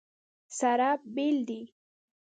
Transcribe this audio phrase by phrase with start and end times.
[0.59, 1.61] سره بېلې دي.